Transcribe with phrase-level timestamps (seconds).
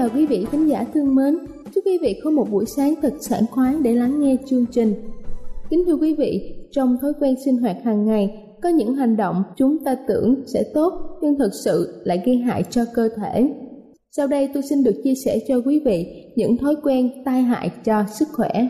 [0.00, 1.38] Chào quý vị khán giả thương mến.
[1.74, 4.94] Chúc quý vị có một buổi sáng thật sảng khoái để lắng nghe chương trình.
[5.70, 9.42] Kính thưa quý vị, trong thói quen sinh hoạt hàng ngày, có những hành động
[9.56, 13.50] chúng ta tưởng sẽ tốt nhưng thực sự lại gây hại cho cơ thể.
[14.10, 16.06] Sau đây tôi xin được chia sẻ cho quý vị
[16.36, 18.68] những thói quen tai hại cho sức khỏe.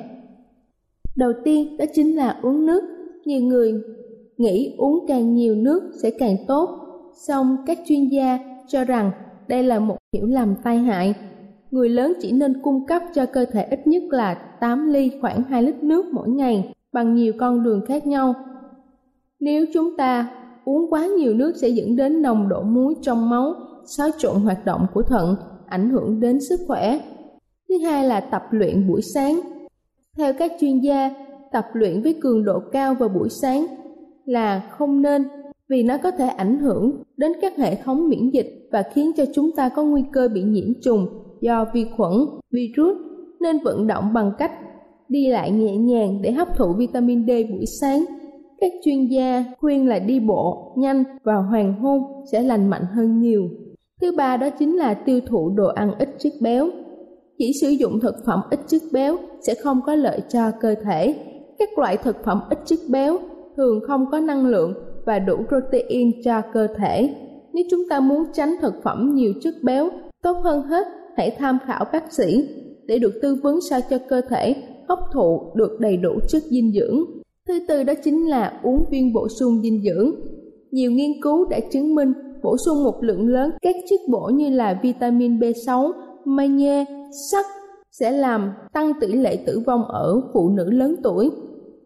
[1.17, 2.83] Đầu tiên đó chính là uống nước.
[3.24, 3.73] Nhiều người
[4.36, 6.70] nghĩ uống càng nhiều nước sẽ càng tốt,
[7.27, 8.39] song các chuyên gia
[8.69, 9.11] cho rằng
[9.50, 11.14] đây là một hiểu lầm tai hại.
[11.70, 15.42] Người lớn chỉ nên cung cấp cho cơ thể ít nhất là 8 ly khoảng
[15.42, 18.34] 2 lít nước mỗi ngày bằng nhiều con đường khác nhau.
[19.40, 20.30] Nếu chúng ta
[20.64, 23.55] uống quá nhiều nước sẽ dẫn đến nồng độ muối trong máu,
[23.86, 27.00] xáo trộn hoạt động của thận, ảnh hưởng đến sức khỏe.
[27.68, 29.40] Thứ hai là tập luyện buổi sáng.
[30.16, 31.10] Theo các chuyên gia,
[31.52, 33.66] tập luyện với cường độ cao vào buổi sáng
[34.24, 35.28] là không nên
[35.68, 39.25] vì nó có thể ảnh hưởng đến các hệ thống miễn dịch và khiến cho
[39.35, 41.07] chúng ta có nguy cơ bị nhiễm trùng
[41.41, 42.13] do vi khuẩn,
[42.51, 42.97] virus
[43.41, 44.53] nên vận động bằng cách
[45.08, 48.05] đi lại nhẹ nhàng để hấp thụ vitamin D buổi sáng.
[48.61, 53.20] Các chuyên gia khuyên là đi bộ nhanh vào hoàng hôn sẽ lành mạnh hơn
[53.20, 53.48] nhiều.
[54.01, 56.69] Thứ ba đó chính là tiêu thụ đồ ăn ít chất béo.
[57.39, 61.14] Chỉ sử dụng thực phẩm ít chất béo sẽ không có lợi cho cơ thể.
[61.58, 63.19] Các loại thực phẩm ít chất béo
[63.57, 64.75] thường không có năng lượng
[65.06, 67.14] và đủ protein cho cơ thể.
[67.52, 69.88] Nếu chúng ta muốn tránh thực phẩm nhiều chất béo,
[70.22, 72.48] tốt hơn hết hãy tham khảo bác sĩ
[72.86, 74.55] để được tư vấn sao cho cơ thể
[74.89, 77.05] hấp thụ được đầy đủ chất dinh dưỡng.
[77.48, 80.14] Thứ tư đó chính là uống viên bổ sung dinh dưỡng.
[80.70, 82.12] Nhiều nghiên cứu đã chứng minh
[82.42, 85.92] bổ sung một lượng lớn các chất bổ như là vitamin B6,
[86.24, 86.84] magie,
[87.30, 87.46] sắt
[87.90, 91.30] sẽ làm tăng tỷ lệ tử vong ở phụ nữ lớn tuổi.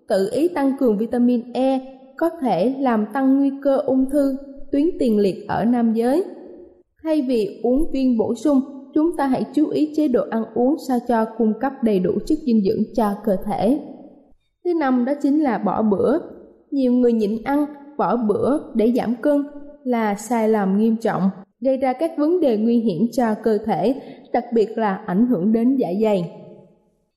[0.08, 4.36] Tự ý tăng cường vitamin E có thể làm tăng nguy cơ ung thư
[4.72, 6.25] tuyến tiền liệt ở nam giới.
[7.02, 8.60] Thay vì uống viên bổ sung,
[8.94, 12.12] chúng ta hãy chú ý chế độ ăn uống sao cho cung cấp đầy đủ
[12.26, 13.80] chất dinh dưỡng cho cơ thể.
[14.64, 16.19] Thứ năm đó chính là bỏ bữa.
[16.70, 17.66] Nhiều người nhịn ăn,
[17.98, 19.44] bỏ bữa để giảm cân
[19.84, 21.30] là sai lầm nghiêm trọng,
[21.60, 23.94] gây ra các vấn đề nguy hiểm cho cơ thể,
[24.32, 26.32] đặc biệt là ảnh hưởng đến dạ dày.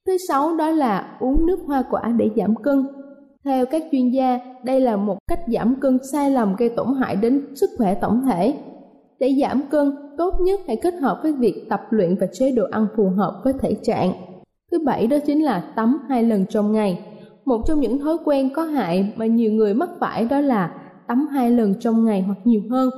[0.06, 2.88] Thứ sáu đó là uống nước hoa quả để giảm cân.
[3.48, 7.16] Theo các chuyên gia, đây là một cách giảm cân sai lầm gây tổn hại
[7.16, 8.54] đến sức khỏe tổng thể.
[9.20, 12.64] Để giảm cân, tốt nhất hãy kết hợp với việc tập luyện và chế độ
[12.72, 14.12] ăn phù hợp với thể trạng.
[14.72, 17.00] Thứ bảy đó chính là tắm hai lần trong ngày.
[17.46, 20.74] Một trong những thói quen có hại mà nhiều người mắc phải đó là
[21.08, 22.90] tắm hai lần trong ngày hoặc nhiều hơn.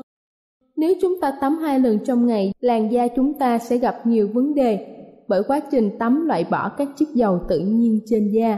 [0.77, 4.29] Nếu chúng ta tắm hai lần trong ngày, làn da chúng ta sẽ gặp nhiều
[4.33, 4.95] vấn đề
[5.27, 8.57] bởi quá trình tắm loại bỏ các chất dầu tự nhiên trên da.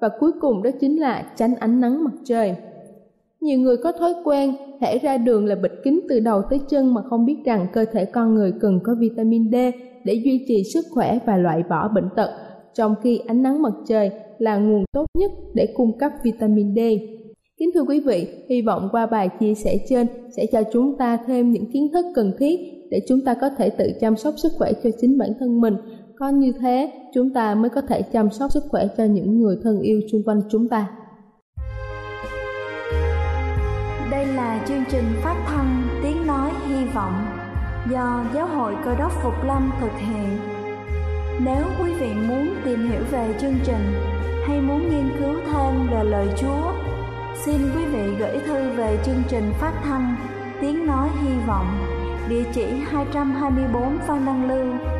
[0.00, 2.56] Và cuối cùng đó chính là tránh ánh nắng mặt trời.
[3.40, 6.94] Nhiều người có thói quen thể ra đường là bịt kín từ đầu tới chân
[6.94, 9.54] mà không biết rằng cơ thể con người cần có vitamin D
[10.04, 12.30] để duy trì sức khỏe và loại bỏ bệnh tật,
[12.74, 16.78] trong khi ánh nắng mặt trời là nguồn tốt nhất để cung cấp vitamin D.
[17.58, 20.06] Kính thưa quý vị, hy vọng qua bài chia sẻ trên
[20.36, 22.60] sẽ cho chúng ta thêm những kiến thức cần thiết
[22.90, 25.76] để chúng ta có thể tự chăm sóc sức khỏe cho chính bản thân mình.
[26.20, 29.56] Có như thế, chúng ta mới có thể chăm sóc sức khỏe cho những người
[29.62, 30.86] thân yêu xung quanh chúng ta.
[34.10, 37.26] Đây là chương trình phát thanh Tiếng Nói Hy Vọng
[37.90, 40.38] do Giáo hội Cơ đốc Phục Lâm thực hiện.
[41.44, 43.92] Nếu quý vị muốn tìm hiểu về chương trình
[44.46, 46.72] hay muốn nghiên cứu thêm về lời Chúa,
[47.44, 50.16] xin quý vị gửi thư về chương trình phát thanh
[50.60, 51.66] Tiếng Nói Hy Vọng,
[52.28, 54.99] địa chỉ 224 Phan Đăng Lưu,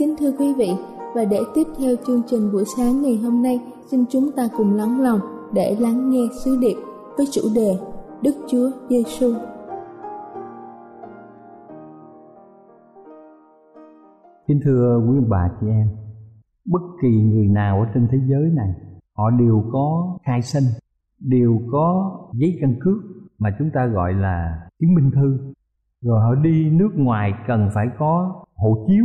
[0.00, 0.68] Kính thưa quý vị,
[1.14, 3.60] và để tiếp theo chương trình buổi sáng ngày hôm nay,
[3.90, 5.18] xin chúng ta cùng lắng lòng
[5.54, 6.74] để lắng nghe sứ điệp
[7.16, 7.78] với chủ đề
[8.22, 9.32] Đức Chúa Giêsu.
[14.48, 15.88] Kính thưa quý bà chị em,
[16.64, 18.70] bất kỳ người nào ở trên thế giới này,
[19.16, 20.64] họ đều có khai sinh,
[21.18, 22.98] đều có giấy căn cước
[23.38, 25.52] mà chúng ta gọi là chứng minh thư.
[26.02, 29.04] Rồi họ đi nước ngoài cần phải có hộ chiếu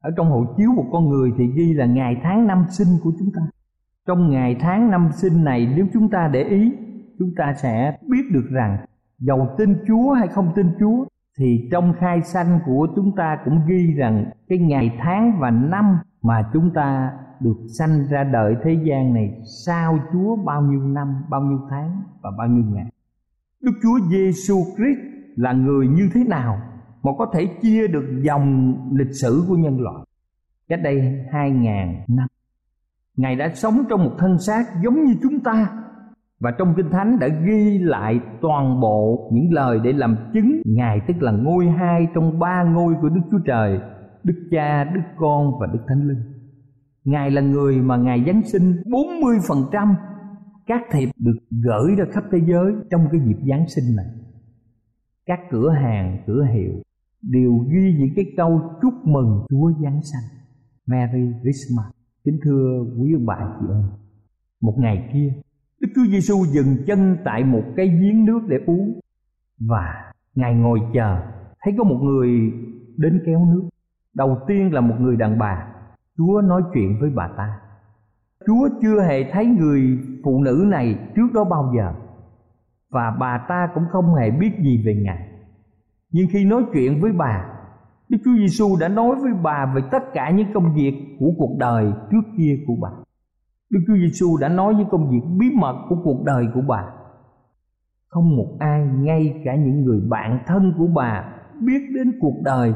[0.00, 3.12] ở trong hộ chiếu một con người thì ghi là ngày tháng năm sinh của
[3.18, 3.40] chúng ta
[4.06, 6.72] trong ngày tháng năm sinh này nếu chúng ta để ý
[7.18, 8.78] chúng ta sẽ biết được rằng
[9.18, 11.04] dầu tin chúa hay không tin chúa
[11.38, 15.98] thì trong khai sanh của chúng ta cũng ghi rằng cái ngày tháng và năm
[16.22, 21.14] mà chúng ta được sanh ra đời thế gian này sau Chúa bao nhiêu năm,
[21.30, 22.92] bao nhiêu tháng và bao nhiêu ngày.
[23.62, 24.98] Đức Chúa Giêsu Christ
[25.36, 26.60] là người như thế nào
[27.02, 30.04] mà có thể chia được dòng lịch sử của nhân loại
[30.68, 32.28] cách đây hai ngàn năm
[33.16, 35.68] ngài đã sống trong một thân xác giống như chúng ta
[36.40, 41.00] và trong kinh thánh đã ghi lại toàn bộ những lời để làm chứng ngài
[41.08, 43.80] tức là ngôi hai trong ba ngôi của đức chúa trời
[44.24, 46.22] đức cha đức con và đức thánh linh
[47.04, 49.94] ngài là người mà ngài giáng sinh 40%
[50.70, 54.06] các thiệp được gửi ra khắp thế giới trong cái dịp Giáng sinh này.
[55.26, 56.72] Các cửa hàng, cửa hiệu
[57.22, 60.40] đều ghi những cái câu chúc mừng Chúa Giáng sanh.
[60.86, 61.86] Merry Christmas.
[62.24, 63.82] Kính thưa quý ông bà chị em,
[64.60, 65.32] một ngày kia,
[65.80, 69.00] Đức Chúa Giêsu dừng chân tại một cái giếng nước để uống
[69.60, 71.20] và ngài ngồi chờ,
[71.60, 72.52] thấy có một người
[72.96, 73.68] đến kéo nước.
[74.14, 75.66] Đầu tiên là một người đàn bà,
[76.16, 77.60] Chúa nói chuyện với bà ta.
[78.46, 81.92] Chúa chưa hề thấy người phụ nữ này trước đó bao giờ
[82.90, 85.29] và bà ta cũng không hề biết gì về ngài
[86.12, 87.46] nhưng khi nói chuyện với bà,
[88.08, 91.56] Đức Chúa Giêsu đã nói với bà về tất cả những công việc của cuộc
[91.58, 92.90] đời trước kia của bà.
[93.70, 96.84] Đức Chúa Giêsu đã nói với công việc bí mật của cuộc đời của bà.
[98.08, 102.74] Không một ai, ngay cả những người bạn thân của bà, biết đến cuộc đời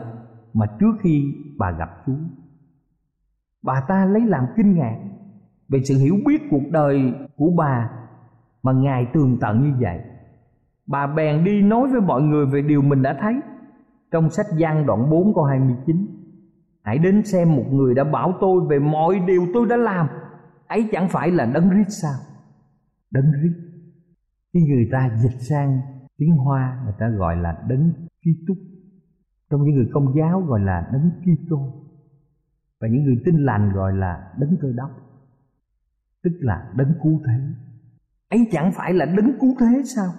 [0.53, 2.13] mà trước khi bà gặp Chúa.
[3.63, 4.99] Bà ta lấy làm kinh ngạc
[5.69, 7.91] về sự hiểu biết cuộc đời của bà
[8.63, 10.01] mà Ngài tường tận như vậy
[10.87, 13.35] bà bèn đi nói với mọi người về điều mình đã thấy.
[14.11, 16.07] Trong sách Giăng đoạn 4 câu 29
[16.85, 20.07] Hãy đến xem một người đã bảo tôi về mọi điều tôi đã làm.
[20.67, 22.15] Ấy chẳng phải là đấng rít sao?
[23.11, 23.53] Đấng rít
[24.53, 25.81] Khi người ta dịch sang
[26.19, 28.55] tiếng Hoa, Người ta gọi là đấng Kitô.
[29.51, 31.85] Trong những người công giáo gọi là đấng Kitô.
[32.81, 34.91] Và những người tin lành gọi là đấng cơ đốc.
[36.23, 37.41] Tức là đấng cứu thế.
[38.29, 40.13] Ấy chẳng phải là đấng cứu thế sao?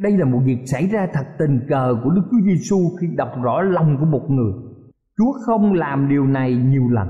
[0.00, 3.28] Đây là một việc xảy ra thật tình cờ của Đức Chúa Giêsu khi đọc
[3.42, 4.52] rõ lòng của một người.
[5.18, 7.08] Chúa không làm điều này nhiều lần.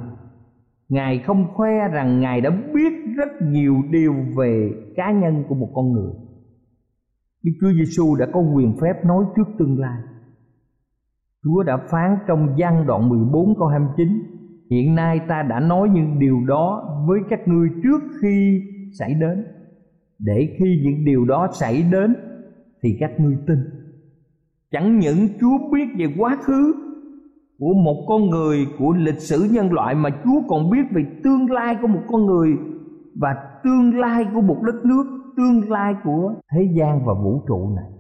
[0.89, 5.73] Ngài không khoe rằng Ngài đã biết rất nhiều điều về cá nhân của một
[5.75, 6.13] con người.
[7.43, 10.01] Đức Chúa Giêsu đã có quyền phép nói trước tương lai.
[11.45, 14.09] Chúa đã phán trong gian đoạn 14 câu 29
[14.71, 18.63] Hiện nay ta đã nói những điều đó với các ngươi trước khi
[18.99, 19.45] xảy đến
[20.19, 22.17] Để khi những điều đó xảy đến
[22.87, 23.59] thì các ngươi tin.
[24.71, 26.75] Chẳng những chúa biết về quá khứ
[27.59, 31.51] của một con người, của lịch sử nhân loại, mà chúa còn biết về tương
[31.51, 32.49] lai của một con người
[33.21, 33.29] và
[33.65, 35.05] tương lai của một đất nước,
[35.37, 37.91] tương lai của thế gian và vũ trụ này.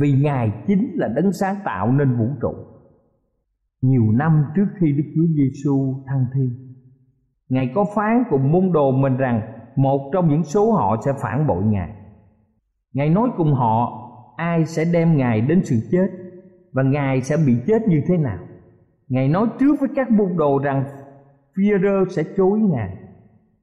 [0.00, 2.54] Vì ngài chính là đấng sáng tạo nên vũ trụ.
[3.82, 6.74] Nhiều năm trước khi đức chúa giêsu thăng thiên,
[7.48, 9.40] ngài có phán cùng môn đồ mình rằng
[9.76, 12.01] một trong những số họ sẽ phản bội ngài.
[12.92, 16.06] Ngài nói cùng họ, ai sẽ đem Ngài đến sự chết
[16.72, 18.38] và Ngài sẽ bị chết như thế nào.
[19.08, 20.84] Ngài nói trước với các môn đồ rằng
[21.54, 22.96] Führer sẽ chối Ngài.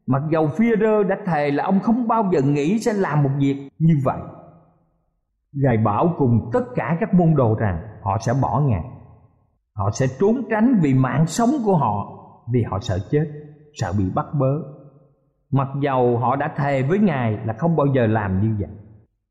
[0.08, 3.30] mặc dầu phi rơ đã thề là ông không bao giờ nghĩ sẽ làm một
[3.40, 4.20] việc như vậy
[5.54, 8.84] ngài bảo cùng tất cả các môn đồ rằng, họ sẽ bỏ ngài
[9.76, 12.20] họ sẽ trốn tránh vì mạng sống của họ,
[12.54, 13.26] vì họ sợ chết,
[13.74, 14.62] sợ bị bắt bớ
[15.52, 18.76] mặc dầu họ đã thề với ngài là không bao giờ làm như vậy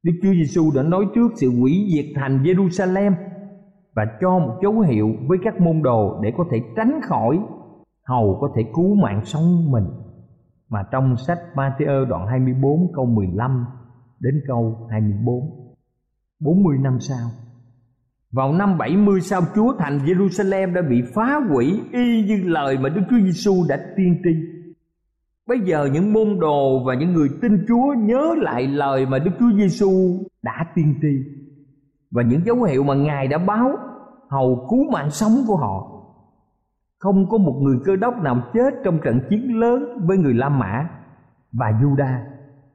[0.02, 3.12] đức chúa giêsu đã nói trước sự hủy diệt thành jerusalem
[3.95, 7.38] và cho một dấu hiệu với các môn đồ để có thể tránh khỏi,
[8.05, 9.85] hầu có thể cứu mạng sống mình
[10.69, 13.64] mà trong sách Matthew đoạn 24 câu 15
[14.21, 15.35] đến câu 24
[16.40, 17.28] 40 năm sau,
[18.33, 22.88] vào năm 70 sau Chúa thành Jerusalem đã bị phá hủy y như lời mà
[22.88, 24.58] Đức Chúa Giêsu đã tiên tri.
[25.49, 29.31] Bây giờ những môn đồ và những người tin Chúa nhớ lại lời mà Đức
[29.38, 29.90] Chúa Giêsu
[30.43, 31.09] đã tiên tri
[32.11, 33.71] và những dấu hiệu mà Ngài đã báo,
[34.31, 36.05] hầu cứu mạng sống của họ.
[36.99, 40.49] Không có một người cơ đốc nào chết trong trận chiến lớn với người La
[40.49, 40.88] Mã
[41.52, 42.19] và Juda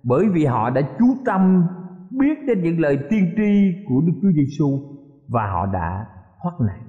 [0.04, 1.68] bởi vì họ đã chú tâm
[2.10, 4.80] biết đến những lời tiên tri của Đức Chúa Giêsu
[5.28, 6.06] và họ đã
[6.44, 6.82] thoát nạn.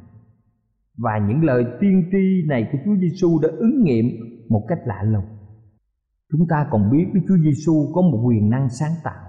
[0.99, 4.07] Và những lời tiên tri này của Chúa Giêsu đã ứng nghiệm
[4.49, 5.34] một cách lạ lùng.
[6.39, 9.25] Chúng ta còn biết Đức Chúa Giêsu có một quyền năng sáng tạo.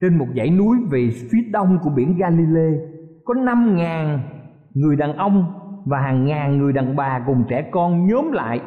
[0.00, 2.78] Trên một dãy núi về phía đông của biển Galilee,
[3.24, 4.20] có năm ngàn
[4.74, 5.44] người đàn ông
[5.84, 8.60] và hàng ngàn người đàn bà cùng trẻ con nhóm lại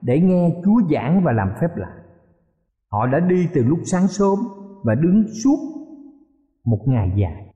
[0.00, 1.92] để nghe Chúa giảng và làm phép lạ.
[2.90, 4.38] Họ đã đi từ lúc sáng sớm
[4.84, 5.58] và đứng suốt
[6.64, 7.52] một ngày dài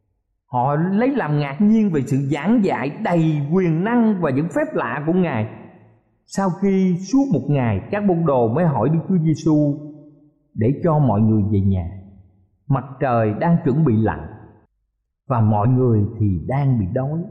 [0.52, 4.74] họ lấy làm ngạc nhiên về sự giảng dạy đầy quyền năng và những phép
[4.74, 5.48] lạ của ngài
[6.26, 9.78] sau khi suốt một ngày, các môn đồ mới hỏi đức chúa giêsu
[10.54, 11.90] để cho mọi người về nhà.
[12.68, 14.26] Mặt trời đang chuẩn bị lặn
[15.28, 17.22] và mọi người thì đang bị đói.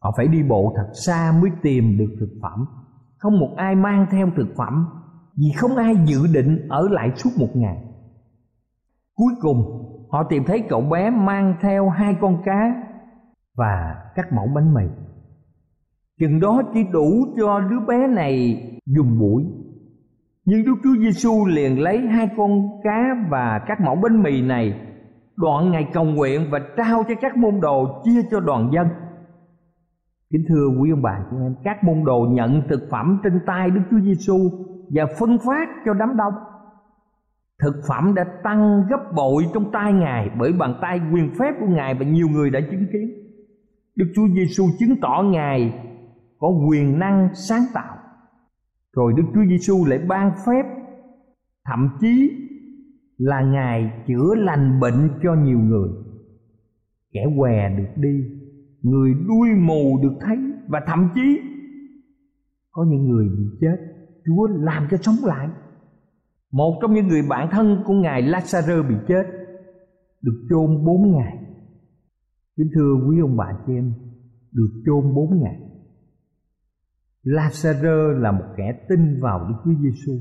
[0.00, 2.66] Họ phải đi bộ thật xa mới tìm được thực phẩm.
[3.18, 4.86] Không một ai mang theo thực phẩm,
[5.36, 7.84] vì không ai dự định ở lại suốt một ngày.
[9.14, 9.64] Cuối cùng,
[10.10, 12.84] họ tìm thấy cậu bé mang theo hai con cá
[13.56, 14.84] và các mẫu bánh mì
[16.20, 19.44] chừng đó chỉ đủ cho đứa bé này dùng mũi.
[20.44, 24.80] Nhưng Đức Chúa Giêsu liền lấy hai con cá và các mẫu bánh mì này
[25.36, 28.86] đoạn ngày cầu nguyện và trao cho các môn đồ chia cho đoàn dân.
[30.30, 33.70] Kính thưa quý ông bà chị em, các môn đồ nhận thực phẩm trên tay
[33.70, 34.50] Đức Chúa Giêsu
[34.90, 36.34] và phân phát cho đám đông.
[37.62, 41.66] Thực phẩm đã tăng gấp bội trong tay ngài bởi bàn tay quyền phép của
[41.66, 43.10] ngài và nhiều người đã chứng kiến.
[43.96, 45.72] Đức chúa giêsu chứng tỏ ngài
[46.44, 47.96] có quyền năng sáng tạo.
[48.96, 50.62] Rồi đức chúa giêsu lại ban phép,
[51.64, 52.30] thậm chí
[53.18, 55.88] là ngài chữa lành bệnh cho nhiều người.
[57.12, 58.24] Kẻ què được đi,
[58.82, 60.36] người đuôi mù được thấy,
[60.68, 61.40] và thậm chí
[62.70, 63.76] có những người bị chết,
[64.26, 65.48] chúa làm cho sống lại.
[66.52, 69.24] Một trong những người bạn thân của ngài Lazarus bị chết,
[70.22, 71.38] được chôn bốn ngày.
[72.56, 73.92] Kính thưa quý ông bà chị em,
[74.52, 75.63] được chôn bốn ngày.
[77.24, 80.12] Lazarus là một kẻ tin vào Đức Chúa Giêsu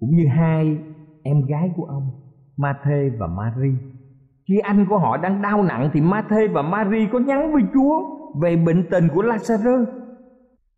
[0.00, 0.78] cũng như hai
[1.22, 2.10] em gái của ông
[2.56, 3.74] Ma-thê và Ma-ri
[4.48, 8.00] khi anh của họ đang đau nặng thì Ma-thê và Ma-ri có nhắn với Chúa
[8.42, 9.86] về bệnh tình của Lazarus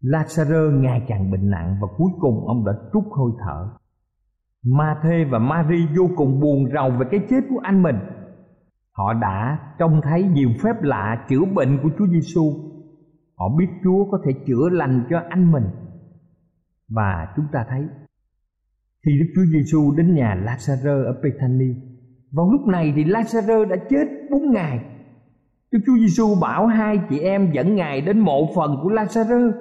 [0.03, 3.71] Lazarus ngày càng bệnh nặng và cuối cùng ông đã trút hơi thở
[4.65, 7.97] Ma Thê và Mary vô cùng buồn rầu về cái chết của anh mình.
[8.93, 12.53] Họ đã trông thấy nhiều phép lạ chữa bệnh của Chúa Giêsu.
[13.38, 15.64] Họ biết Chúa có thể chữa lành cho anh mình.
[16.88, 17.83] Và chúng ta thấy
[19.07, 21.75] khi Đức Chúa Giêsu đến nhà lazaro ở Bethany,
[22.33, 24.80] vào lúc này thì lazaro đã chết bốn ngày.
[25.73, 29.52] Đức Chúa Giêsu bảo hai chị em dẫn ngài đến mộ phần của lazaro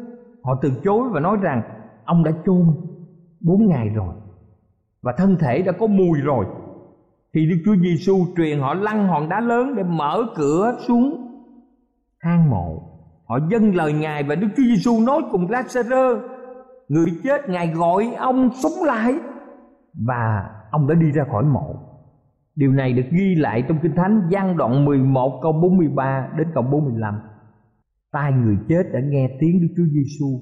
[0.43, 1.61] Họ từ chối và nói rằng
[2.05, 2.65] ông đã chôn
[3.41, 4.15] bốn ngày rồi
[5.01, 6.45] và thân thể đã có mùi rồi
[7.33, 11.27] thì Đức Chúa Giêsu truyền họ lăn hòn đá lớn để mở cửa xuống
[12.19, 12.86] hang mộ.
[13.27, 16.19] Họ dâng lời Ngài và Đức Chúa Giêsu nói cùng lazaro
[16.87, 19.13] người chết, Ngài gọi ông sống lại
[20.07, 21.75] và ông đã đi ra khỏi mộ.
[22.55, 26.63] Điều này được ghi lại trong Kinh Thánh gian đoạn 11 câu 43 đến câu
[26.63, 27.13] 45.
[28.11, 30.39] Tai người chết đã nghe tiếng Đức Chúa Giêsu.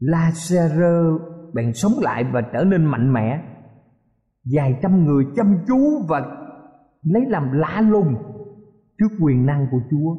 [0.00, 1.18] lazaro
[1.54, 3.40] bèn sống lại và trở nên mạnh mẽ
[4.54, 5.78] vài trăm người chăm chú
[6.08, 6.20] và
[7.02, 8.14] lấy làm lạ lùng
[8.98, 10.16] trước quyền năng của Chúa,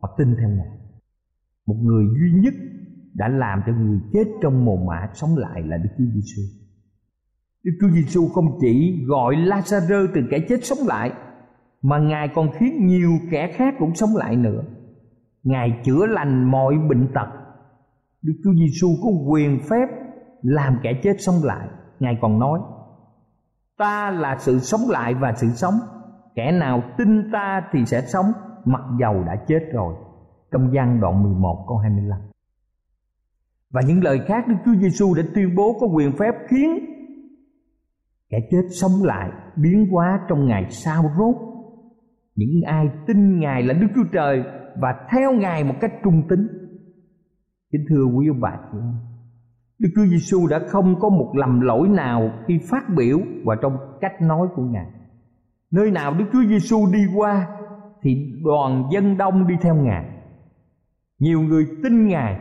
[0.00, 0.81] họ tin theo Ngài
[1.66, 2.54] một người duy nhất
[3.14, 6.42] đã làm cho người chết trong mồ mả sống lại là Đức Chúa Giêsu.
[7.64, 11.12] Đức Chúa Giêsu không chỉ gọi Lazarus từ kẻ chết sống lại,
[11.82, 14.62] mà Ngài còn khiến nhiều kẻ khác cũng sống lại nữa.
[15.42, 17.28] Ngài chữa lành mọi bệnh tật.
[18.22, 19.86] Đức Chúa Giêsu có quyền phép
[20.42, 21.68] làm kẻ chết sống lại
[22.02, 22.60] ngài còn nói,
[23.78, 25.74] ta là sự sống lại và sự sống
[26.34, 28.26] kẻ nào tin ta thì sẽ sống,
[28.64, 29.94] mặc dầu đã chết rồi
[30.52, 32.18] trong gian đoạn 11 câu 25
[33.72, 36.78] và những lời khác Đức Chúa Giêsu đã tuyên bố có quyền phép khiến
[38.30, 41.36] kẻ chết sống lại biến hóa trong ngày sau rốt.
[42.34, 44.44] Những ai tin ngài là đức chúa trời
[44.80, 46.48] và theo ngài một cách trung tín.
[47.72, 48.94] Kính thưa quý ông bà chị em,
[49.78, 53.76] đức chúa giêsu đã không có một lầm lỗi nào khi phát biểu và trong
[54.00, 54.86] cách nói của ngài.
[55.70, 57.48] Nơi nào đức chúa giêsu đi qua
[58.02, 60.11] thì đoàn dân đông đi theo ngài
[61.22, 62.40] nhiều người tin ngài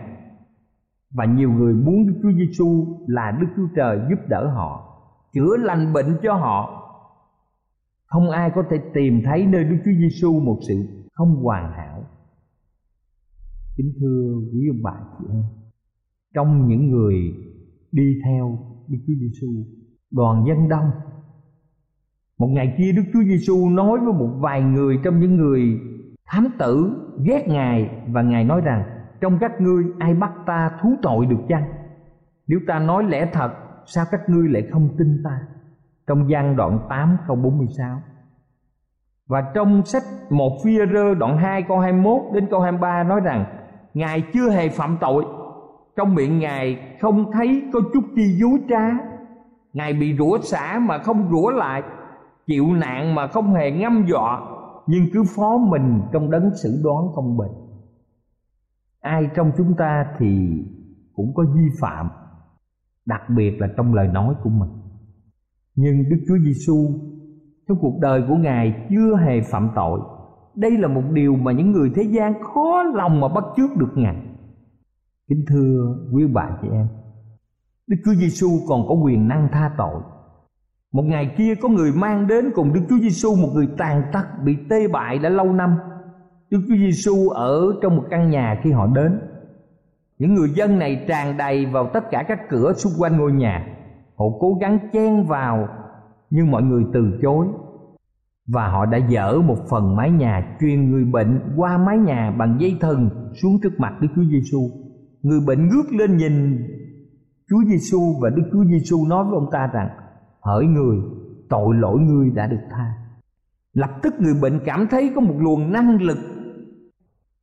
[1.11, 4.87] và nhiều người muốn đức chúa giêsu là đức chúa trời giúp đỡ họ
[5.33, 6.81] chữa lành bệnh cho họ
[8.11, 12.03] không ai có thể tìm thấy nơi Đức Chúa Giêsu một sự không hoàn hảo.
[13.77, 15.43] Kính thưa quý ông bà chị em,
[16.33, 17.15] trong những người
[17.91, 19.47] đi theo Đức Chúa Giêsu,
[20.11, 20.91] đoàn dân đông.
[22.37, 25.79] Một ngày kia Đức Chúa Giêsu nói với một vài người trong những người
[26.31, 28.83] thám tử ghét Ngài và Ngài nói rằng,
[29.21, 31.63] trong các ngươi ai bắt ta thú tội được chăng?
[32.47, 33.51] Nếu ta nói lẽ thật,
[33.85, 35.39] sao các ngươi lại không tin ta?
[36.07, 38.01] Trong gian đoạn 8 câu 46
[39.31, 43.45] và trong sách một phi rơ đoạn 2 câu 21 đến câu 23 nói rằng,
[43.93, 45.25] Ngài chưa hề phạm tội.
[45.95, 48.89] Trong miệng Ngài không thấy có chút chi dối trá.
[49.73, 51.83] Ngài bị rủa xả mà không rủa lại.
[52.47, 54.39] Chịu nạn mà không hề ngâm dọa.
[54.87, 57.51] Nhưng cứ phó mình trong đấng xử đoán công bình
[59.01, 60.49] Ai trong chúng ta thì
[61.13, 62.09] cũng có vi phạm,
[63.05, 64.69] đặc biệt là trong lời nói của mình.
[65.75, 66.87] Nhưng đức chúa giêsu
[67.67, 69.99] trong cuộc đời của ngài chưa hề phạm tội.
[70.55, 73.91] Đây là một điều mà những người thế gian khó lòng mà bắt chước được
[73.95, 74.15] ngài.
[75.27, 76.87] Kính thưa quý bà chị em,
[77.87, 80.01] đức chúa giêsu còn có quyền năng tha tội
[80.91, 84.25] một ngày kia có người mang đến cùng đức chúa giêsu một người tàn tật
[84.43, 85.75] bị tê bại đã lâu năm.
[86.49, 89.19] Đức chúa giêsu ở trong một căn nhà khi họ đến.
[90.19, 93.67] Những người dân này tràn đầy vào tất cả các cửa xung quanh ngôi nhà.
[94.17, 95.67] Họ cố gắng chen vào,
[96.29, 97.47] nhưng mọi người từ chối.
[98.47, 102.57] Và họ đã dỡ một phần mái nhà, truyền người bệnh qua mái nhà bằng
[102.59, 103.09] dây thừng
[103.41, 104.59] xuống trước mặt Đức Chúa Giêsu.
[105.21, 106.57] Người bệnh ngước lên nhìn
[107.49, 109.87] Chúa Giêsu và Đức Chúa Giêsu nói với ông ta rằng:
[110.41, 110.97] "Hỡi người,
[111.49, 112.93] tội lỗi ngươi đã được tha."
[113.73, 116.17] Lập tức người bệnh cảm thấy có một luồng năng lực.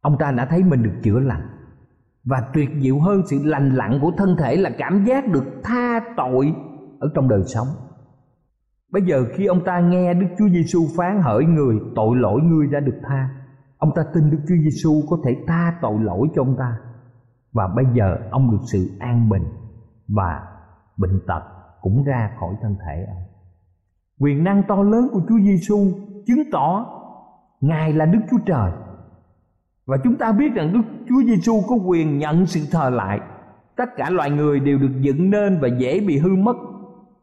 [0.00, 1.58] Ông ta đã thấy mình được chữa lành
[2.24, 6.00] và tuyệt diệu hơn sự lành lặn của thân thể là cảm giác được tha
[6.16, 6.54] tội
[7.00, 7.66] ở trong đời sống
[8.92, 12.66] bây giờ khi ông ta nghe đức chúa giêsu phán hỡi người tội lỗi ngươi
[12.66, 13.28] đã được tha
[13.78, 16.78] ông ta tin đức chúa giêsu có thể tha tội lỗi cho ông ta
[17.52, 19.44] và bây giờ ông được sự an bình
[20.08, 20.40] và
[20.96, 21.42] bệnh tật
[21.80, 23.22] cũng ra khỏi thân thể ông.
[24.18, 25.78] Quyền năng to lớn của chúa giêsu
[26.26, 26.86] chứng tỏ
[27.60, 28.72] ngài là đức chúa trời.
[29.88, 33.20] Và chúng ta biết rằng Đức Chúa Giêsu có quyền nhận sự thờ lại.
[33.76, 36.56] Tất cả loài người đều được dựng nên và dễ bị hư mất.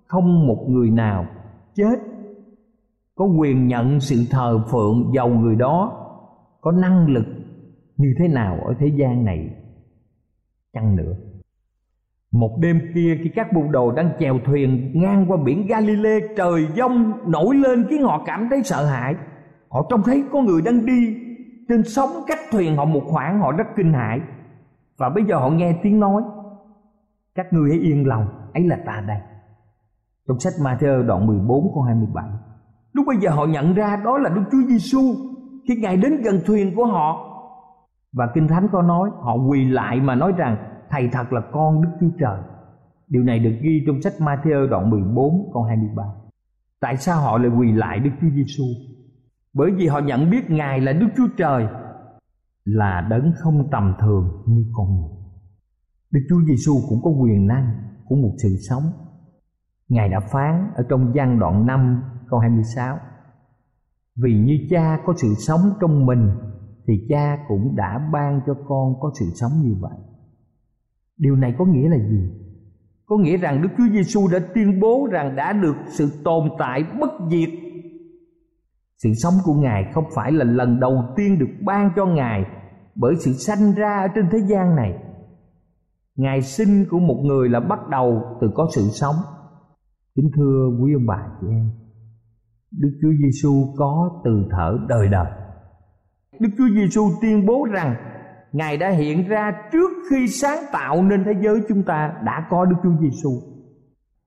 [0.07, 1.25] Không một người nào
[1.75, 1.99] chết.
[3.15, 6.01] Có quyền nhận sự thờ phượng giàu người đó.
[6.61, 7.25] Có năng lực
[7.97, 9.49] như thế nào ở thế gian này?
[10.73, 11.13] Chăng nữa?
[12.35, 16.67] Một đêm kia khi các môn đồ đang chèo thuyền ngang qua biển Galilee trời
[16.75, 19.15] giông nổi lên khiến họ cảm thấy sợ hãi.
[19.69, 21.17] Họ trông thấy có người đang đi
[21.69, 24.19] trên sóng cách thuyền họ một khoảng, họ rất kinh hãi.
[24.97, 26.21] Và bây giờ họ nghe tiếng nói.
[27.35, 29.17] Các ngươi hãy yên lòng, ấy là ta đây.
[30.27, 32.25] Trong sách Matthew đoạn 14 câu 27
[32.95, 34.99] lúc bây giờ họ nhận ra đó là Đức Chúa Giêsu
[35.67, 37.31] khi ngài đến gần thuyền của họ.
[38.13, 40.57] Và kinh thánh có nói, họ quỳ lại mà nói rằng
[40.95, 42.39] thầy thật là con Đức Chúa Trời.
[43.07, 46.03] Điều này được ghi trong sách Matthew đoạn 14 câu 23
[46.79, 48.63] tại sao họ lại quỳ lại Đức Chúa Giêsu
[49.55, 51.67] bởi vì họ nhận biết ngài là đức chúa trời,
[52.65, 55.17] là đấng không tầm thường như con người.
[56.11, 58.83] Đức chúa giêsu cũng có quyền năng của một sự sống.
[59.89, 62.97] Ngài đã phán ở trong gian đoạn 5 câu 26
[64.15, 66.31] vì như cha có sự sống trong mình,
[66.87, 69.97] thì cha cũng đã ban cho con có sự sống như vậy
[71.17, 72.29] điều này có nghĩa là gì?
[73.05, 76.83] Có nghĩa rằng đức chúa giêsu đã tuyên bố rằng đã được sự tồn tại
[76.99, 77.49] bất diệt.
[78.97, 82.45] Sự sống của ngài không phải là lần đầu tiên được ban cho ngài
[82.95, 84.93] bởi sự sanh ra ở trên thế gian này.
[86.15, 89.15] Ngày sinh của một người là bắt đầu từ có sự sống.
[90.15, 91.71] Kính thưa quý ông bà chị em,
[92.71, 95.31] đức chúa giêsu có từ thở đời đời.
[96.39, 97.95] Đức chúa giêsu tuyên bố rằng
[98.55, 102.65] ngài đã hiện ra trước khi sáng tạo nên thế giới chúng ta đã có
[102.65, 103.29] đức chúa giêsu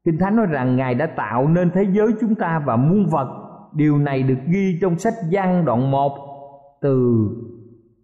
[0.09, 3.29] Kinh Thánh nói rằng Ngài đã tạo nên thế giới chúng ta và muôn vật.
[3.75, 6.13] Điều này được ghi trong sách Giăng đoạn 1
[6.81, 7.27] từ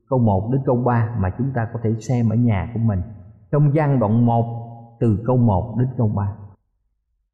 [0.09, 3.01] câu 1 đến câu 3 mà chúng ta có thể xem ở nhà của mình.
[3.53, 6.23] Trong Giăng đoạn 1 từ câu 1 đến câu 3.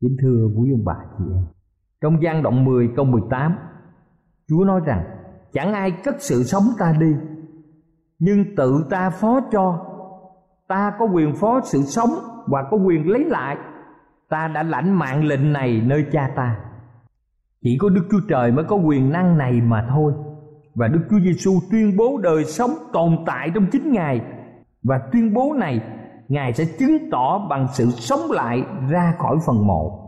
[0.01, 1.45] Kính thưa quý ông bà chị em.
[2.01, 3.57] Trong Giăng đoạn 10 câu 18,
[4.49, 5.05] Chúa nói rằng
[5.53, 7.15] chẳng ai cất sự sống ta đi,
[8.21, 9.87] nhưng tự ta phó cho.
[10.69, 12.11] Ta có quyền phó sự sống
[12.47, 13.57] và có quyền lấy lại.
[14.29, 16.57] Ta đã lãnh mạng lệnh này nơi cha ta.
[17.63, 20.13] Chỉ có đức chúa trời mới có quyền năng này mà thôi.
[20.75, 24.21] Và đức chúa giêsu tuyên bố đời sống tồn tại trong chính ngài.
[24.83, 25.81] Và tuyên bố này,
[26.29, 30.07] ngài sẽ chứng tỏ bằng sự sống lại ra khỏi phần mộ.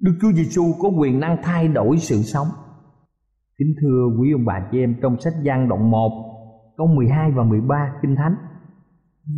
[0.00, 2.46] Đức chúa giêsu có quyền năng thay đổi sự sống.
[3.58, 6.37] Kính thưa quý ông bà chị em, trong sách giang đoạn 1
[6.78, 8.36] câu 12 và 13 kinh thánh.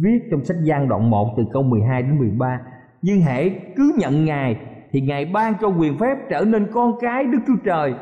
[0.02, 2.60] Viết trong sách gian đoạn 1 từ câu 12 đến 13
[3.02, 4.56] nhưng hãy cứ nhận ngài,
[4.90, 7.94] thì ngài ban cho quyền phép trở nên con cái đức chúa trời,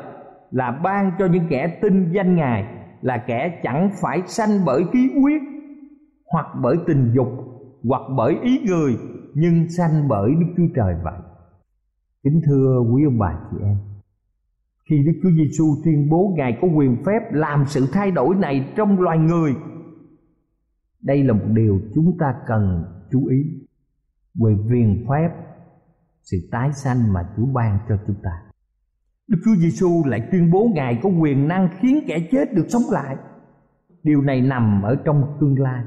[0.50, 2.64] là ban cho những kẻ tin danh ngài,
[3.02, 5.42] là kẻ chẳng phải sanh bởi khí huyết
[6.32, 7.28] hoặc bởi tình dục,
[7.88, 8.96] hoặc bởi ý người,
[9.34, 11.18] nhưng sanh bởi đức chúa trời vậy.
[12.24, 13.87] Kính thưa quý ông bà chị em
[14.90, 18.72] khi đức chúa giêsu tuyên bố ngài có quyền phép làm sự thay đổi này
[18.76, 19.54] trong loài người
[21.02, 23.44] đây là một điều chúng ta cần chú ý
[24.34, 25.30] về quyền phép
[26.30, 28.30] sự tái sanh mà Chúa ban cho chúng ta.
[29.28, 32.82] Đức Chúa Giêsu lại tuyên bố Ngài có quyền năng khiến kẻ chết được sống
[32.92, 33.16] lại.
[34.02, 35.84] Điều này nằm ở trong tương lai.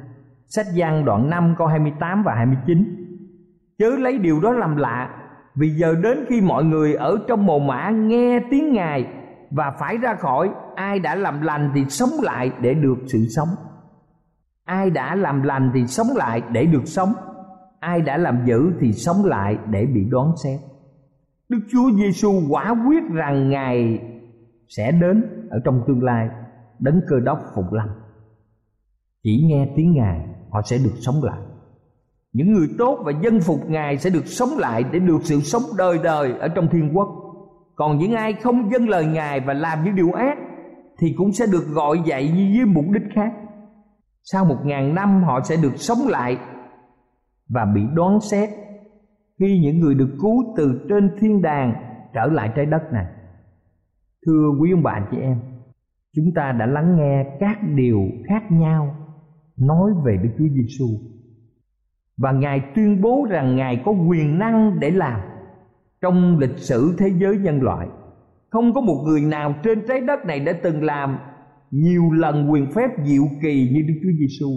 [0.47, 3.07] Sách Giăng đoạn 5 câu 28 và 29.
[3.77, 5.20] Chớ lấy điều đó làm lạ,
[5.55, 9.07] vì giờ đến khi mọi người ở trong mồ mã nghe tiếng Ngài
[9.51, 13.49] và phải ra khỏi, ai đã làm lành thì sống lại để được sự sống.
[14.63, 17.13] Ai đã làm lành thì sống lại để được sống.
[17.79, 20.59] Ai đã làm dữ thì sống lại để bị đoán xét.
[21.49, 23.99] Đức chúa giêsu quả quyết rằng ngài
[24.67, 26.29] sẽ đến ở trong tương lai
[26.79, 27.87] đấng cơ đốc phục lâm.
[29.23, 30.19] Chỉ nghe tiếng ngài
[30.51, 31.39] họ sẽ được sống lại
[32.33, 35.61] những người tốt và dân phục ngài sẽ được sống lại để được sự sống
[35.77, 37.07] đời đời ở trong thiên quốc.
[37.75, 40.37] Còn những ai không dâng lời ngài và làm những điều ác
[40.99, 43.31] thì cũng sẽ được gọi dậy với mục đích khác.
[44.23, 46.37] Sau một ngàn năm, họ sẽ được sống lại
[47.49, 48.49] và bị đoán xét
[49.39, 51.73] khi những người được cứu từ trên thiên đàng
[52.13, 53.05] trở lại trái đất này.
[54.25, 55.39] Thưa quý ông bà chị em,
[56.15, 58.95] chúng ta đã lắng nghe các điều khác nhau
[59.57, 60.85] nói về đức chúa giêsu
[62.17, 65.19] và ngài tuyên bố rằng ngài có quyền năng để làm
[66.01, 67.87] trong lịch sử thế giới nhân loại
[68.49, 71.17] không có một người nào trên trái đất này đã từng làm
[71.71, 74.49] nhiều lần quyền phép diệu kỳ như đức chúa giêsu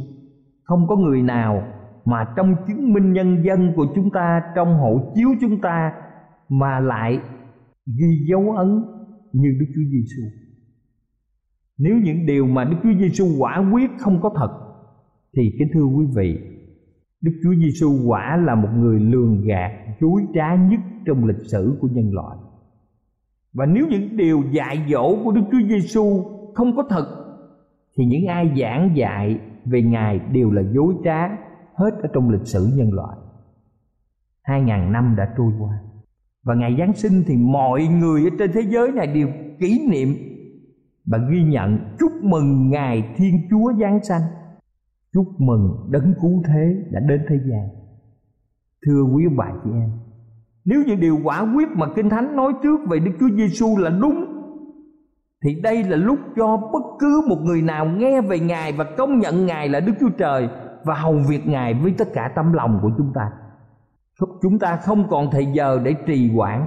[0.65, 1.63] không có người nào
[2.05, 5.93] mà trong chứng minh nhân dân của chúng ta trong hộ chiếu chúng ta
[6.49, 7.19] mà lại
[7.87, 8.85] ghi dấu ấn
[9.33, 10.23] như Đức Chúa Giêsu.
[11.79, 14.51] Nếu những điều mà Đức Chúa Giêsu quả quyết không có thật
[15.37, 16.41] thì kính thưa quý vị,
[17.25, 21.79] Đức Chúa Giêsu quả là một người lường gạt, dối trá nhất trong lịch sử
[21.81, 22.37] của nhân loại.
[23.53, 27.07] Và nếu những điều dạy dỗ của Đức Chúa Giêsu không có thật
[27.97, 31.29] thì những ai giảng dạy về Ngài đều là dối trá
[31.75, 33.17] hết ở trong lịch sử nhân loại
[34.43, 35.79] hai ngàn năm đã trôi qua
[36.45, 39.29] và ngày Giáng sinh thì mọi người ở trên thế giới này đều
[39.61, 40.09] kỷ niệm
[41.07, 44.23] và ghi nhận chúc mừng ngày Thiên Chúa Giáng sanh
[45.15, 47.69] chúc mừng đấng cứu thế đã đến thế gian
[48.87, 49.91] thưa quý bà chị em
[50.65, 53.91] nếu những điều quả quyết mà kinh thánh nói trước về Đức Chúa Giêsu là
[53.91, 54.35] đúng
[55.45, 59.19] thì đây là lúc cho bất cứ một người nào nghe về Ngài và công
[59.19, 60.49] nhận Ngài là Đức Chúa Trời
[60.85, 63.31] và hầu việc Ngài với tất cả tấm lòng của chúng ta.
[64.43, 66.67] Chúng ta không còn thời giờ để trì hoãn.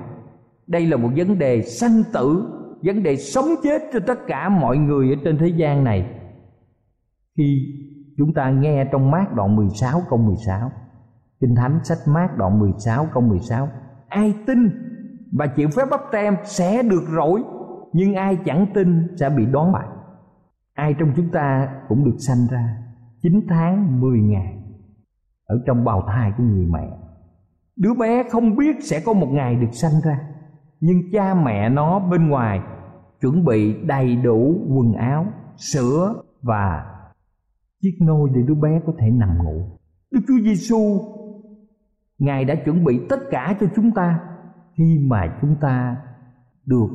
[0.68, 2.44] Đây là một vấn đề sanh tử,
[2.84, 6.10] vấn đề sống chết cho tất cả mọi người ở trên thế gian này.
[7.38, 7.76] Khi
[8.18, 10.72] chúng ta nghe trong mát đoạn 16 câu 16,
[11.40, 13.70] Kinh Thánh sách mát đoạn 16 câu 16,
[14.08, 14.70] ai tin
[15.32, 17.44] và chịu phép bắp tem sẽ được rỗi,
[17.94, 19.88] nhưng ai chẳng tin sẽ bị đoán bại.
[20.74, 22.78] Ai trong chúng ta cũng được sanh ra
[23.22, 24.58] 9 tháng 10 ngày
[25.46, 26.88] ở trong bào thai của người mẹ.
[27.76, 30.20] Đứa bé không biết sẽ có một ngày được sanh ra
[30.80, 32.62] nhưng cha mẹ nó bên ngoài
[33.22, 35.26] chuẩn bị đầy đủ quần áo
[35.58, 36.86] sữa và
[37.82, 39.62] chiếc nôi để đứa bé có thể nằm ngủ.
[40.12, 41.02] Đức chúa giêsu
[42.20, 44.20] ngài đã chuẩn bị tất cả cho chúng ta
[44.78, 45.98] khi mà chúng ta
[46.66, 46.88] được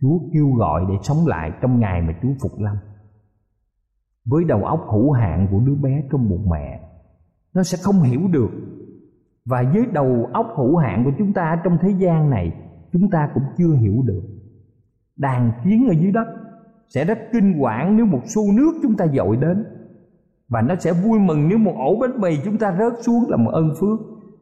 [0.00, 2.76] chúa kêu gọi để sống lại trong ngày mà chúa phục lâm.
[4.24, 6.80] Với đầu óc hữu hạn của đứa bé trong bụng mẹ,
[7.54, 8.50] nó sẽ không hiểu được.
[9.44, 12.52] Và với đầu óc hữu hạn của chúng ta trong thế gian này,
[12.92, 14.22] chúng ta cũng chưa hiểu được.
[15.16, 16.26] Đàn kiến ở dưới đất
[16.88, 19.64] sẽ rất kinh quản nếu một xu nước chúng ta dội đến
[20.48, 23.36] và nó sẽ vui mừng nếu một ổ bánh mì chúng ta rớt xuống là
[23.36, 23.98] một ơn phước.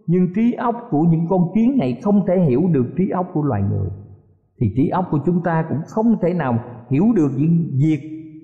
[0.06, 3.42] Nhưng trí óc của những con kiến này không thể hiểu được trí óc của
[3.42, 3.88] loài người.
[4.60, 6.58] Thì trí óc của chúng ta cũng không thể nào
[6.90, 8.00] hiểu được những việc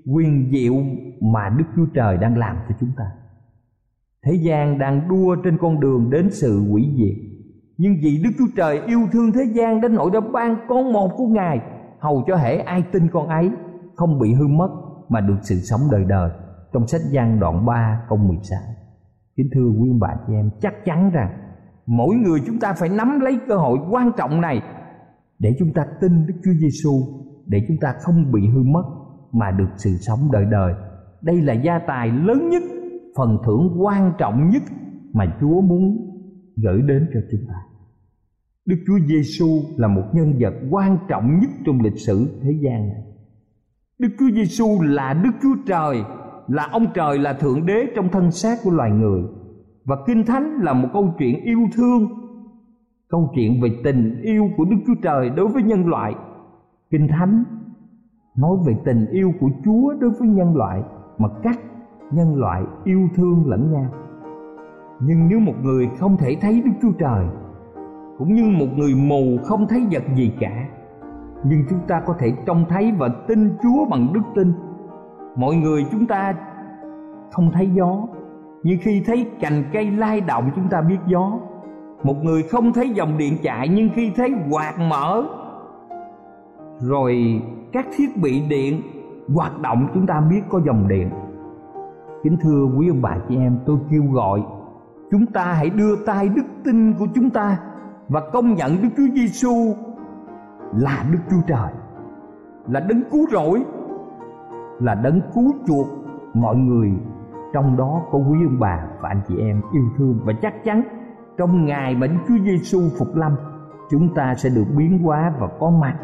[0.07, 0.75] quyền diệu
[1.21, 3.05] mà đức chúa trời đang làm cho chúng ta.
[4.27, 7.17] Thế gian đang đua trên con đường đến sự hủy diệt.
[7.79, 11.11] Nhưng vì đức chúa trời yêu thương thế gian đến nỗi đã ban con một
[11.17, 11.61] của ngài,
[11.99, 13.51] hầu cho hễ ai tin con ấy
[13.95, 14.69] không bị hư mất
[15.09, 16.31] mà được sự sống đời đời
[16.73, 18.59] trong sách Giăng đoạn 3 câu 16.
[19.37, 21.31] Kính thưa quý ông bà chị em, chắc chắn rằng
[21.87, 24.63] mỗi người chúng ta phải nắm lấy cơ hội quan trọng này
[25.39, 26.93] để chúng ta tin Đức Chúa Giêsu
[27.47, 28.85] để chúng ta không bị hư mất
[29.33, 30.75] mà được sự sống đời đời.
[31.23, 32.63] Đây là gia tài lớn nhất,
[33.17, 34.63] phần thưởng quan trọng nhất
[35.13, 36.13] mà Chúa muốn
[36.57, 37.55] gửi đến cho chúng ta.
[38.67, 42.89] Đức Chúa Giêsu là một nhân vật quan trọng nhất trong lịch sử thế gian
[42.89, 43.03] này.
[43.99, 46.03] Đức Chúa Giêsu là Đức Chúa Trời,
[46.49, 49.23] là ông trời là thượng đế trong thân xác của loài người.
[49.85, 52.09] Và Kinh Thánh là một câu chuyện yêu thương,
[53.09, 56.15] câu chuyện về tình yêu của Đức Chúa Trời đối với nhân loại.
[56.91, 57.45] Kinh Thánh
[58.37, 60.83] nói về tình yêu của Chúa đối với nhân loại
[61.19, 61.59] mà cách
[62.13, 63.87] nhân loại yêu thương lẫn nhau.
[65.01, 67.27] Nhưng nếu một người không thể thấy Đức Chúa Trời
[68.19, 70.69] cũng như một người mù không thấy vật gì cả
[71.45, 74.53] nhưng chúng ta có thể trông thấy và tin Chúa bằng đức tin.
[75.37, 76.35] Mọi người chúng ta
[77.33, 78.07] không thấy gió,
[78.63, 81.33] nhưng khi thấy cành cây lay động chúng ta biết gió.
[82.03, 85.25] Một người không thấy dòng điện chạy nhưng khi thấy quạt mở
[86.81, 87.43] rồi
[87.73, 88.83] các thiết bị điện
[89.35, 91.11] hoạt động chúng ta biết có dòng điện.
[92.23, 94.43] Kính thưa quý ông bà chị em, tôi kêu gọi
[95.11, 97.59] chúng ta hãy đưa tay đức tin của chúng ta
[98.09, 99.75] và công nhận Đức Chúa Giêsu
[100.77, 101.73] là Đức Chúa Trời,
[102.69, 103.63] là đấng cứu rỗi,
[104.83, 105.87] là đấng cứu chuộc
[106.35, 106.93] mọi người,
[107.53, 110.83] trong đó có quý ông bà và anh chị em yêu thương và chắc chắn,
[111.39, 113.33] trong ngày mà Đức Chúa Giêsu phục lâm,
[113.91, 115.95] chúng ta sẽ được biến hóa và có mặt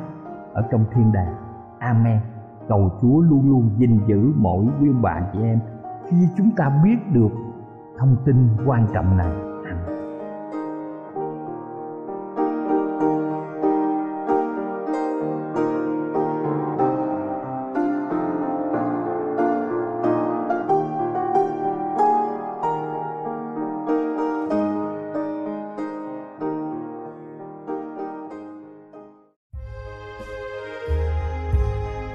[0.52, 1.34] ở trong thiên đàng.
[1.78, 2.20] Amen.
[2.68, 5.58] Cầu Chúa luôn luôn gìn giữ mỗi quý ông bà, anh chị em
[6.10, 7.30] khi chúng ta biết được
[7.98, 9.47] thông tin quan trọng này.